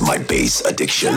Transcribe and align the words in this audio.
My 0.00 0.18
bass 0.18 0.60
addiction. 0.62 1.14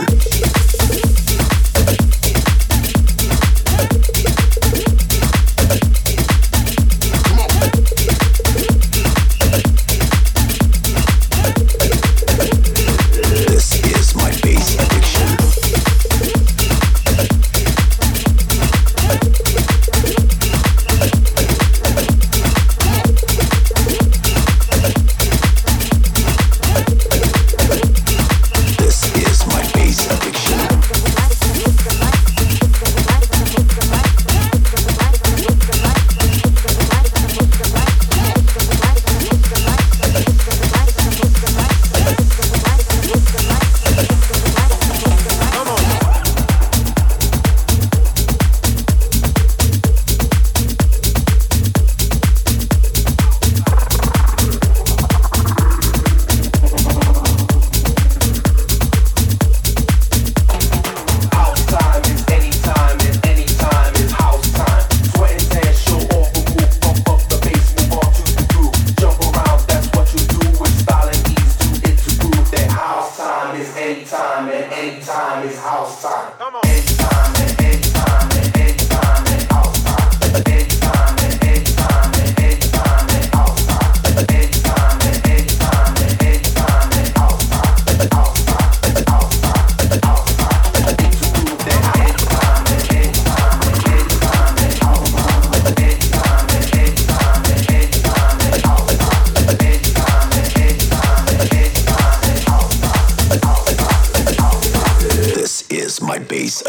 Bass 106.27 106.61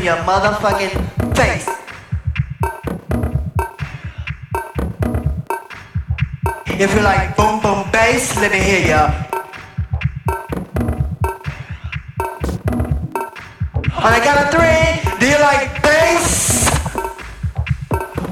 in 0.00 0.06
your 0.06 0.16
motherfucking 0.24 0.96
face. 1.36 1.68
If 6.80 6.94
you 6.94 7.02
like 7.02 7.36
boom 7.36 7.60
boom 7.60 7.84
bass, 7.92 8.34
let 8.36 8.50
me 8.52 8.60
hear 8.60 8.88
ya. 8.88 9.02
On 14.00 14.10
the 14.14 14.20
count 14.24 14.40
of 14.40 14.48
three, 14.48 14.88
do 15.20 15.26
you 15.28 15.38
like 15.38 15.82
bass? 15.82 16.70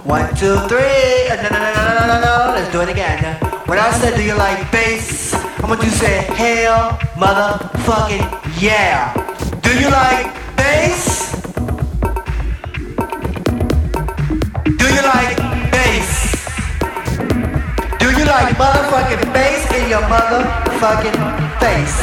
One, 0.04 0.28
two, 0.36 0.56
three. 0.72 1.28
Uh, 1.28 1.36
no, 1.42 1.48
no, 1.52 1.58
no, 1.60 1.70
no, 1.76 1.92
no, 1.98 2.04
no, 2.06 2.18
no. 2.24 2.52
Let's 2.56 2.72
do 2.72 2.80
it 2.80 2.88
again. 2.88 3.36
When 3.66 3.78
I 3.78 3.90
said, 4.00 4.16
do 4.16 4.22
you 4.22 4.34
like 4.34 4.72
bass? 4.72 5.34
I 5.34 5.66
want 5.68 5.82
you 5.82 5.90
to 5.90 5.96
say, 5.96 6.24
hell, 6.32 6.92
motherfucking 7.20 8.24
yeah. 8.58 9.12
Do 9.60 9.78
you 9.78 9.90
like 9.90 10.38
like 18.43 18.55
motherfucking 18.57 19.32
face 19.32 19.66
in 19.78 19.91
your 19.91 20.03
motherfucking 20.03 21.18
face. 21.62 21.99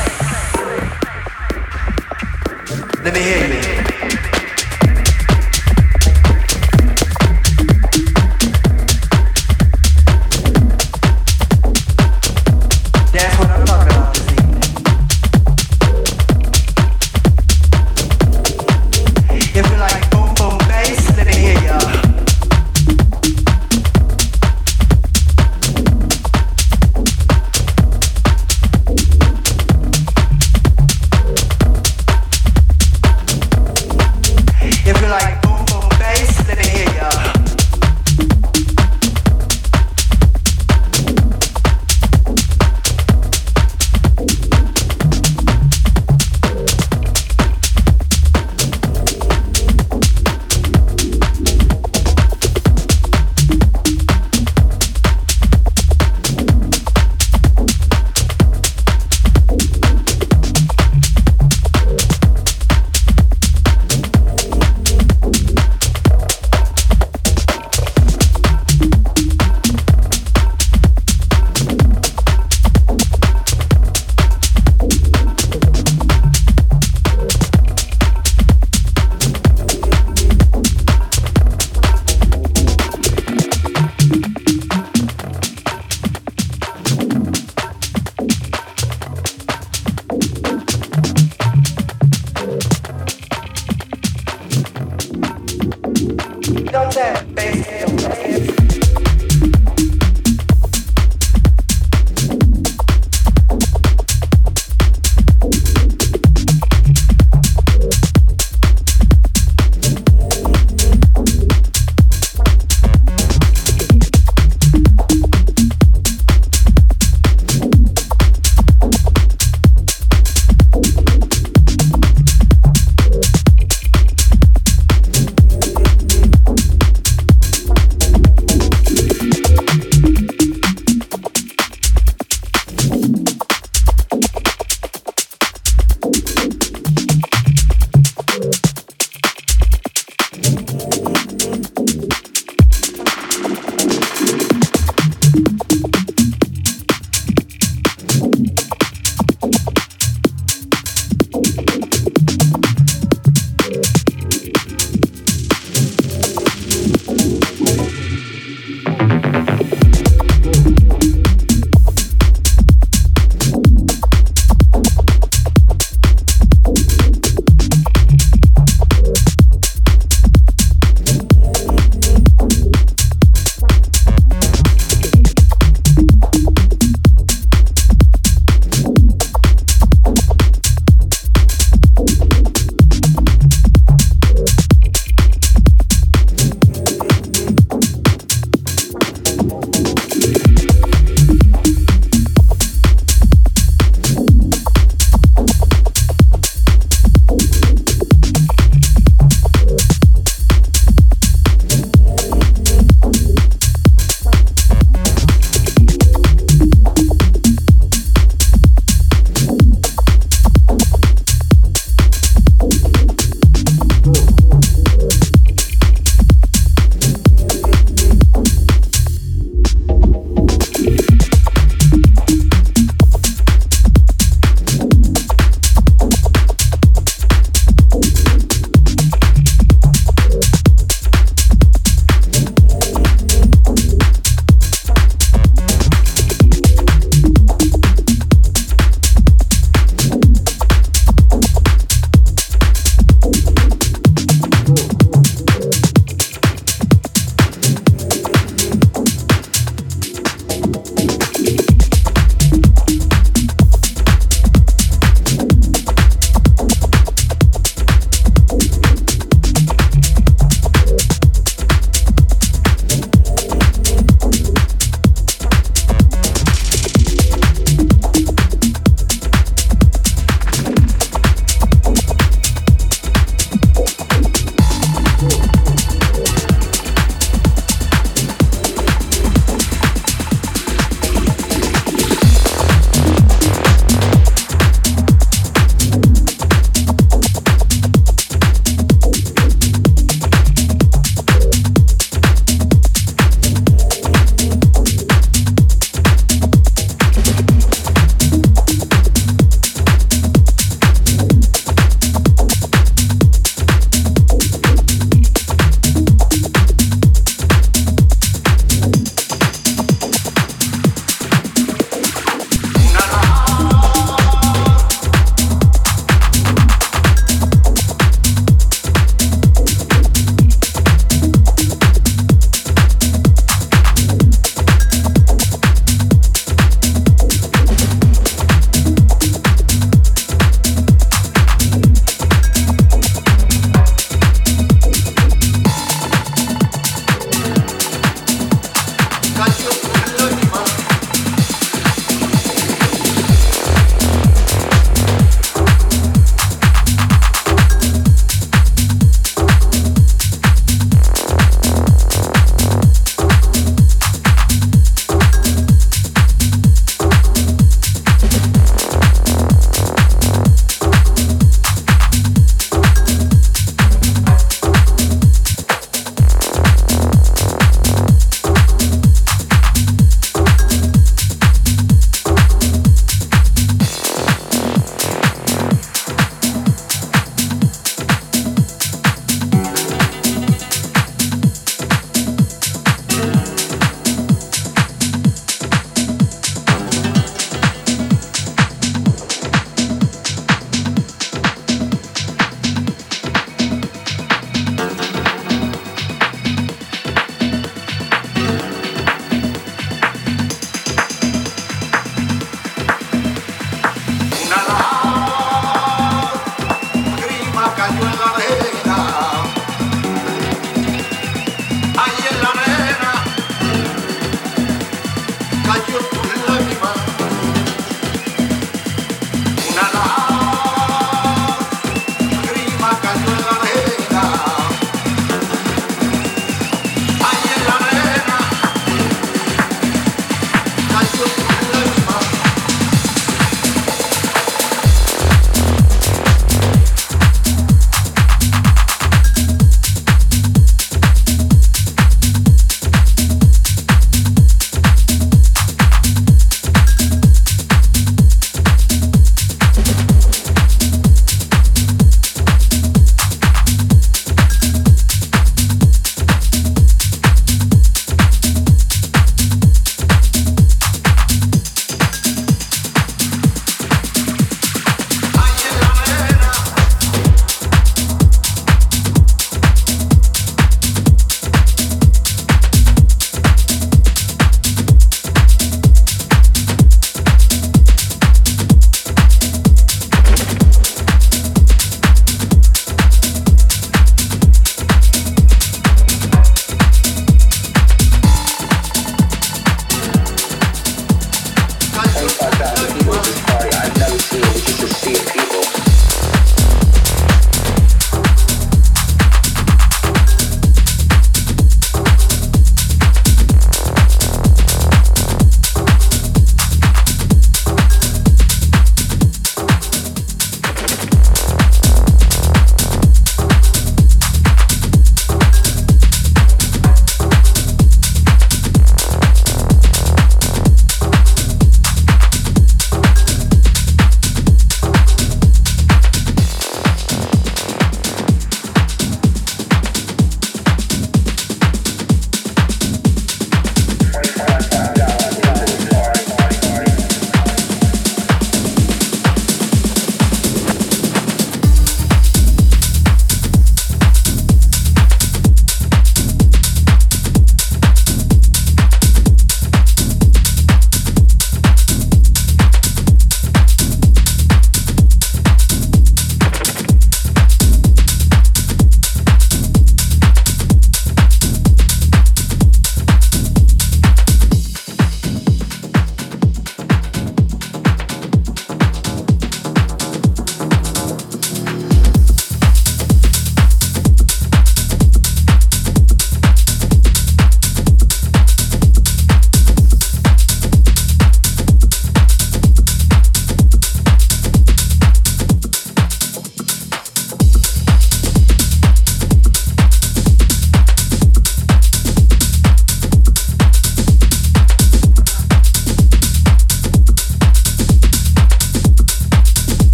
Let 3.04 3.14
me 3.14 3.22
hear 3.22 3.48
you. 3.54 3.75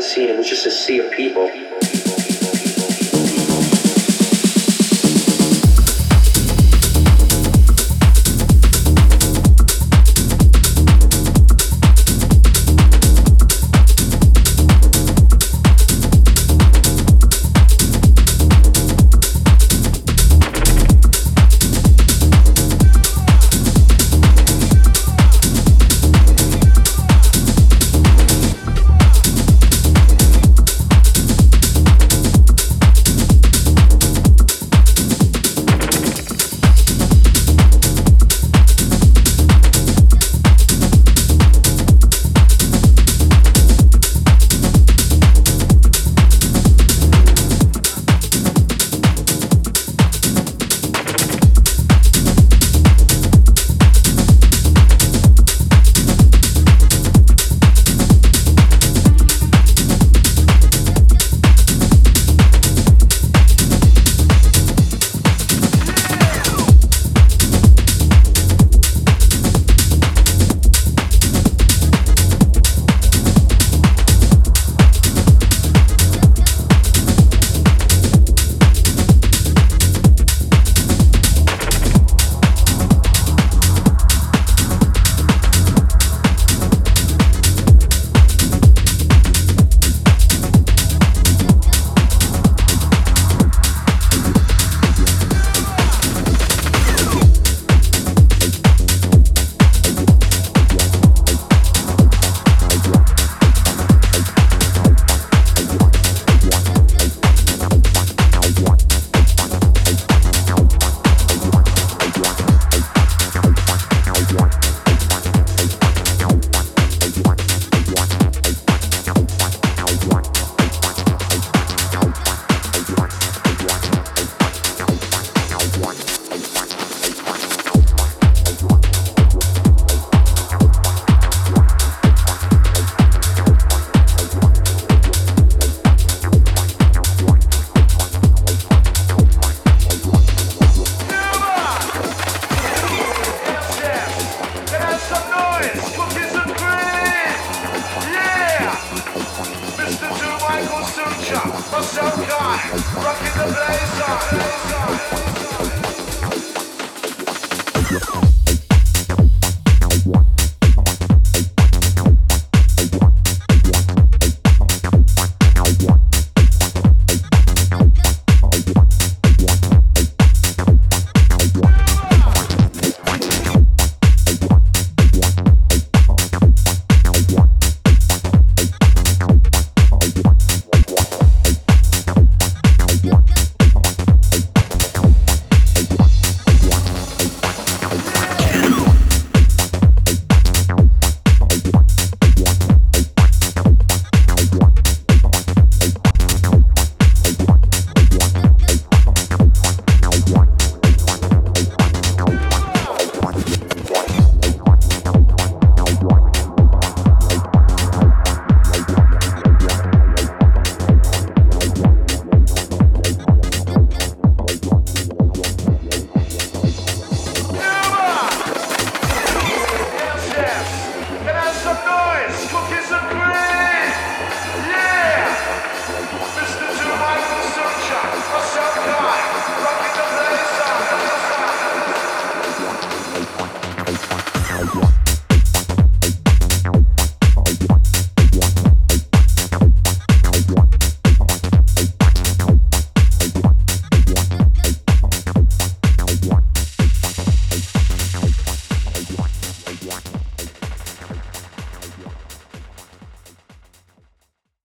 Scene. 0.00 0.28
It 0.28 0.36
was 0.36 0.48
just 0.48 0.66
a 0.66 0.70
sea 0.70 0.98
of 0.98 1.12
people. 1.12 1.50